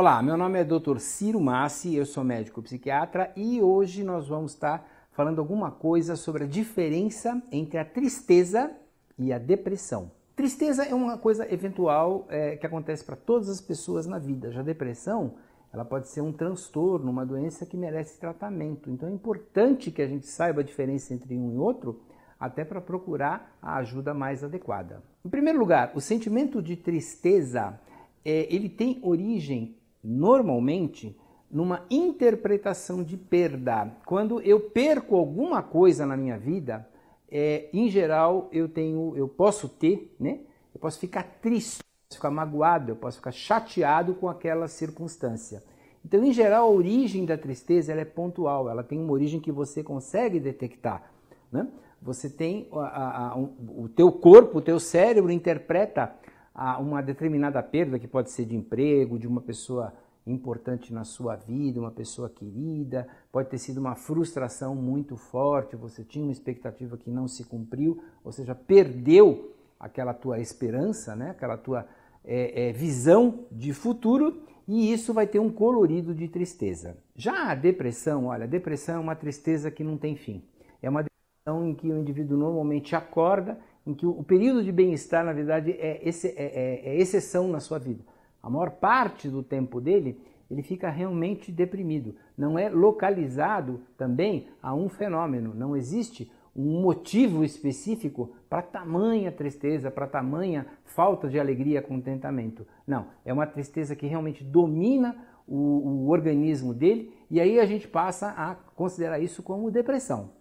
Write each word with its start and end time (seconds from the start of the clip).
Olá, 0.00 0.22
meu 0.22 0.36
nome 0.36 0.60
é 0.60 0.64
Dr. 0.64 0.98
Ciro 1.00 1.40
Massi, 1.40 1.96
eu 1.96 2.06
sou 2.06 2.22
médico 2.22 2.62
psiquiatra 2.62 3.32
e 3.34 3.60
hoje 3.60 4.04
nós 4.04 4.28
vamos 4.28 4.52
estar 4.52 4.88
falando 5.10 5.40
alguma 5.40 5.72
coisa 5.72 6.14
sobre 6.14 6.44
a 6.44 6.46
diferença 6.46 7.42
entre 7.50 7.78
a 7.78 7.84
tristeza 7.84 8.70
e 9.18 9.32
a 9.32 9.38
depressão. 9.38 10.12
Tristeza 10.36 10.84
é 10.84 10.94
uma 10.94 11.18
coisa 11.18 11.52
eventual 11.52 12.28
é, 12.28 12.56
que 12.56 12.64
acontece 12.64 13.04
para 13.04 13.16
todas 13.16 13.48
as 13.48 13.60
pessoas 13.60 14.06
na 14.06 14.20
vida. 14.20 14.52
Já 14.52 14.60
a 14.60 14.62
depressão, 14.62 15.34
ela 15.72 15.84
pode 15.84 16.06
ser 16.06 16.20
um 16.20 16.32
transtorno, 16.32 17.10
uma 17.10 17.26
doença 17.26 17.66
que 17.66 17.76
merece 17.76 18.20
tratamento. 18.20 18.88
Então 18.88 19.08
é 19.08 19.12
importante 19.12 19.90
que 19.90 20.00
a 20.00 20.06
gente 20.06 20.28
saiba 20.28 20.60
a 20.60 20.64
diferença 20.64 21.12
entre 21.12 21.36
um 21.36 21.52
e 21.52 21.58
outro, 21.58 22.00
até 22.38 22.64
para 22.64 22.80
procurar 22.80 23.58
a 23.60 23.78
ajuda 23.78 24.14
mais 24.14 24.44
adequada. 24.44 25.02
Em 25.24 25.28
primeiro 25.28 25.58
lugar, 25.58 25.90
o 25.96 26.00
sentimento 26.00 26.62
de 26.62 26.76
tristeza 26.76 27.80
é, 28.24 28.46
ele 28.54 28.68
tem 28.68 29.00
origem 29.02 29.76
normalmente 30.02 31.16
numa 31.50 31.84
interpretação 31.90 33.02
de 33.02 33.16
perda. 33.16 33.90
Quando 34.04 34.40
eu 34.42 34.60
perco 34.60 35.16
alguma 35.16 35.62
coisa 35.62 36.04
na 36.04 36.16
minha 36.16 36.38
vida, 36.38 36.86
é, 37.30 37.68
em 37.72 37.88
geral 37.88 38.48
eu 38.52 38.68
tenho, 38.68 39.14
eu 39.16 39.28
posso 39.28 39.68
ter, 39.68 40.14
né? 40.20 40.40
Eu 40.74 40.80
posso 40.80 40.98
ficar 40.98 41.22
triste, 41.40 41.82
posso 42.08 42.18
ficar 42.18 42.30
magoado, 42.30 42.92
eu 42.92 42.96
posso 42.96 43.16
ficar 43.16 43.32
chateado 43.32 44.14
com 44.14 44.28
aquela 44.28 44.68
circunstância. 44.68 45.62
Então, 46.04 46.22
em 46.24 46.32
geral, 46.32 46.68
a 46.68 46.70
origem 46.70 47.26
da 47.26 47.36
tristeza 47.36 47.92
ela 47.92 48.00
é 48.00 48.04
pontual, 48.04 48.70
ela 48.70 48.82
tem 48.82 48.98
uma 48.98 49.12
origem 49.12 49.40
que 49.40 49.50
você 49.50 49.82
consegue 49.82 50.38
detectar. 50.38 51.10
Né? 51.50 51.66
Você 52.00 52.30
tem 52.30 52.68
a, 52.72 52.78
a, 52.78 53.28
a, 53.32 53.36
o 53.36 53.88
teu 53.94 54.12
corpo, 54.12 54.58
o 54.58 54.62
teu 54.62 54.78
cérebro 54.78 55.32
interpreta 55.32 56.14
a 56.58 56.76
uma 56.80 57.00
determinada 57.00 57.62
perda, 57.62 58.00
que 58.00 58.08
pode 58.08 58.32
ser 58.32 58.44
de 58.44 58.56
emprego, 58.56 59.16
de 59.16 59.28
uma 59.28 59.40
pessoa 59.40 59.94
importante 60.26 60.92
na 60.92 61.04
sua 61.04 61.36
vida, 61.36 61.78
uma 61.78 61.92
pessoa 61.92 62.28
querida, 62.28 63.06
pode 63.30 63.48
ter 63.48 63.58
sido 63.58 63.78
uma 63.78 63.94
frustração 63.94 64.74
muito 64.74 65.16
forte, 65.16 65.76
você 65.76 66.02
tinha 66.02 66.24
uma 66.24 66.32
expectativa 66.32 66.98
que 66.98 67.10
não 67.10 67.28
se 67.28 67.44
cumpriu, 67.44 68.02
ou 68.24 68.32
seja, 68.32 68.56
perdeu 68.56 69.54
aquela 69.78 70.12
tua 70.12 70.40
esperança, 70.40 71.14
né? 71.14 71.30
aquela 71.30 71.56
tua 71.56 71.86
é, 72.24 72.70
é, 72.70 72.72
visão 72.72 73.46
de 73.52 73.72
futuro, 73.72 74.42
e 74.66 74.92
isso 74.92 75.14
vai 75.14 75.28
ter 75.28 75.38
um 75.38 75.50
colorido 75.50 76.12
de 76.12 76.26
tristeza. 76.26 76.96
Já 77.14 77.52
a 77.52 77.54
depressão, 77.54 78.26
olha, 78.26 78.44
a 78.44 78.48
depressão 78.48 78.96
é 78.96 78.98
uma 78.98 79.14
tristeza 79.14 79.70
que 79.70 79.84
não 79.84 79.96
tem 79.96 80.16
fim. 80.16 80.42
É 80.82 80.90
uma 80.90 81.04
depressão 81.04 81.64
em 81.64 81.72
que 81.72 81.88
o 81.88 81.96
indivíduo 81.96 82.36
normalmente 82.36 82.96
acorda 82.96 83.56
em 83.88 83.94
que 83.94 84.04
o 84.04 84.22
período 84.22 84.62
de 84.62 84.70
bem-estar, 84.70 85.24
na 85.24 85.32
verdade, 85.32 85.70
é, 85.72 86.06
é, 86.06 86.10
é, 86.36 86.80
é 86.90 86.96
exceção 86.98 87.48
na 87.48 87.58
sua 87.58 87.78
vida. 87.78 88.04
A 88.42 88.50
maior 88.50 88.72
parte 88.72 89.30
do 89.30 89.42
tempo 89.42 89.80
dele, 89.80 90.20
ele 90.50 90.62
fica 90.62 90.90
realmente 90.90 91.50
deprimido. 91.50 92.14
Não 92.36 92.58
é 92.58 92.68
localizado 92.68 93.80
também 93.96 94.46
a 94.62 94.74
um 94.74 94.90
fenômeno. 94.90 95.54
Não 95.54 95.74
existe 95.74 96.30
um 96.54 96.82
motivo 96.82 97.42
específico 97.42 98.32
para 98.46 98.60
tamanha 98.60 99.32
tristeza, 99.32 99.90
para 99.90 100.06
tamanha 100.06 100.66
falta 100.84 101.26
de 101.26 101.40
alegria, 101.40 101.80
contentamento. 101.80 102.66
Não, 102.86 103.06
é 103.24 103.32
uma 103.32 103.46
tristeza 103.46 103.96
que 103.96 104.06
realmente 104.06 104.44
domina 104.44 105.16
o, 105.46 105.56
o 105.56 106.10
organismo 106.10 106.74
dele 106.74 107.14
e 107.30 107.40
aí 107.40 107.58
a 107.58 107.64
gente 107.64 107.88
passa 107.88 108.34
a 108.36 108.54
considerar 108.54 109.18
isso 109.18 109.42
como 109.42 109.70
depressão. 109.70 110.36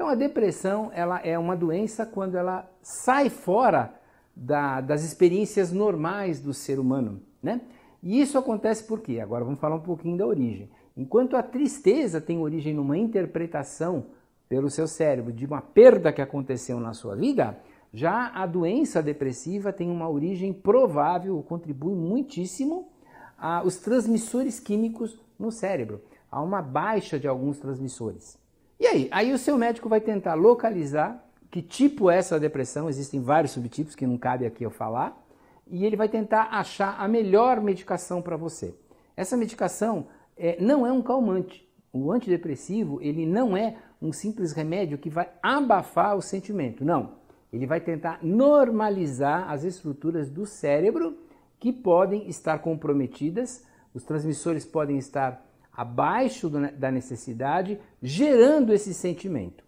Então 0.00 0.08
a 0.08 0.14
depressão 0.14 0.90
ela 0.94 1.18
é 1.18 1.38
uma 1.38 1.54
doença 1.54 2.06
quando 2.06 2.34
ela 2.34 2.66
sai 2.80 3.28
fora 3.28 3.92
da, 4.34 4.80
das 4.80 5.04
experiências 5.04 5.72
normais 5.72 6.40
do 6.40 6.54
ser 6.54 6.78
humano, 6.78 7.20
né? 7.42 7.60
E 8.02 8.18
isso 8.18 8.38
acontece 8.38 8.82
por 8.84 9.00
quê? 9.00 9.20
Agora 9.20 9.44
vamos 9.44 9.60
falar 9.60 9.76
um 9.76 9.82
pouquinho 9.82 10.16
da 10.16 10.26
origem. 10.26 10.70
Enquanto 10.96 11.36
a 11.36 11.42
tristeza 11.42 12.18
tem 12.18 12.38
origem 12.38 12.72
numa 12.72 12.96
interpretação 12.96 14.06
pelo 14.48 14.70
seu 14.70 14.86
cérebro 14.86 15.34
de 15.34 15.44
uma 15.44 15.60
perda 15.60 16.10
que 16.14 16.22
aconteceu 16.22 16.80
na 16.80 16.94
sua 16.94 17.14
vida, 17.14 17.58
já 17.92 18.28
a 18.28 18.46
doença 18.46 19.02
depressiva 19.02 19.70
tem 19.70 19.90
uma 19.90 20.08
origem 20.08 20.50
provável, 20.50 21.44
contribui 21.46 21.94
muitíssimo 21.94 22.88
aos 23.36 23.76
transmissores 23.76 24.58
químicos 24.58 25.20
no 25.38 25.52
cérebro. 25.52 26.00
Há 26.30 26.40
uma 26.40 26.62
baixa 26.62 27.18
de 27.18 27.28
alguns 27.28 27.58
transmissores. 27.58 28.40
E 28.80 28.86
aí? 28.86 29.08
Aí 29.10 29.32
o 29.32 29.38
seu 29.38 29.58
médico 29.58 29.90
vai 29.90 30.00
tentar 30.00 30.32
localizar 30.32 31.22
que 31.50 31.60
tipo 31.60 32.10
é 32.10 32.16
essa 32.16 32.40
depressão, 32.40 32.88
existem 32.88 33.20
vários 33.20 33.52
subtipos 33.52 33.94
que 33.94 34.06
não 34.06 34.16
cabe 34.16 34.46
aqui 34.46 34.64
eu 34.64 34.70
falar, 34.70 35.22
e 35.66 35.84
ele 35.84 35.96
vai 35.96 36.08
tentar 36.08 36.48
achar 36.50 36.96
a 36.98 37.06
melhor 37.06 37.60
medicação 37.60 38.22
para 38.22 38.36
você. 38.36 38.74
Essa 39.16 39.36
medicação 39.36 40.06
é, 40.36 40.56
não 40.60 40.86
é 40.86 40.92
um 40.92 41.02
calmante. 41.02 41.68
O 41.92 42.10
antidepressivo, 42.10 43.00
ele 43.02 43.26
não 43.26 43.56
é 43.56 43.76
um 44.00 44.12
simples 44.12 44.52
remédio 44.52 44.96
que 44.96 45.10
vai 45.10 45.28
abafar 45.42 46.16
o 46.16 46.22
sentimento. 46.22 46.84
Não. 46.84 47.18
Ele 47.52 47.66
vai 47.66 47.80
tentar 47.80 48.20
normalizar 48.22 49.50
as 49.50 49.64
estruturas 49.64 50.30
do 50.30 50.46
cérebro 50.46 51.18
que 51.58 51.72
podem 51.72 52.28
estar 52.28 52.60
comprometidas, 52.60 53.64
os 53.92 54.04
transmissores 54.04 54.64
podem 54.64 54.96
estar 54.96 55.44
abaixo 55.72 56.48
da 56.48 56.90
necessidade, 56.90 57.78
gerando 58.02 58.72
esse 58.72 58.92
sentimento. 58.92 59.64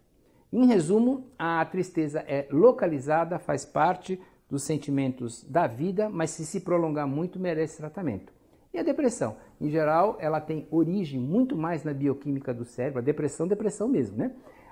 Em 0.51 0.67
resumo, 0.67 1.27
a 1.37 1.65
tristeza 1.65 2.19
é 2.27 2.47
localizada, 2.51 3.39
faz 3.39 3.65
parte 3.65 4.21
dos 4.49 4.63
sentimentos 4.63 5.43
da 5.43 5.65
vida, 5.65 6.09
mas 6.09 6.29
se 6.29 6.45
se 6.45 6.59
prolongar 6.59 7.07
muito, 7.07 7.39
merece 7.39 7.77
tratamento. 7.77 8.31
E 8.73 8.77
a 8.77 8.83
depressão? 8.83 9.37
Em 9.59 9.69
geral, 9.69 10.17
ela 10.19 10.39
tem 10.39 10.67
origem 10.69 11.19
muito 11.19 11.55
mais 11.55 11.83
na 11.83 11.93
bioquímica 11.93 12.53
do 12.53 12.65
cérebro, 12.65 12.99
a 12.99 13.03
depressão, 13.03 13.47
depressão 13.47 13.87
mesmo, 13.87 14.17
né? 14.17 14.31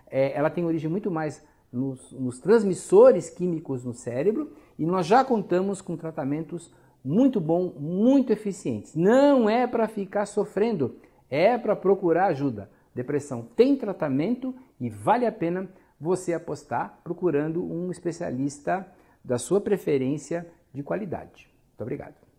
É, 0.09 0.37
ela 0.37 0.49
tem 0.49 0.65
origem 0.65 0.89
muito 0.89 1.09
mais 1.09 1.43
nos, 1.71 2.11
nos 2.11 2.39
transmissores 2.39 3.29
químicos 3.29 3.85
no 3.85 3.93
cérebro 3.93 4.51
e 4.77 4.85
nós 4.85 5.05
já 5.05 5.23
contamos 5.23 5.81
com 5.81 5.95
tratamentos 5.95 6.73
muito 7.03 7.39
bons, 7.39 7.73
muito 7.79 8.31
eficientes. 8.33 8.93
Não 8.93 9.49
é 9.49 9.65
para 9.65 9.87
ficar 9.87 10.25
sofrendo, 10.25 10.95
é 11.31 11.57
para 11.57 11.75
procurar 11.75 12.25
ajuda. 12.25 12.69
Depressão 12.93 13.41
tem 13.41 13.75
tratamento 13.75 14.53
e 14.79 14.89
vale 14.89 15.25
a 15.25 15.31
pena 15.31 15.67
você 15.99 16.33
apostar 16.33 16.99
procurando 17.03 17.63
um 17.63 17.89
especialista 17.89 18.85
da 19.23 19.39
sua 19.39 19.61
preferência 19.61 20.45
de 20.73 20.83
qualidade. 20.83 21.49
Muito 21.69 21.81
obrigado. 21.81 22.30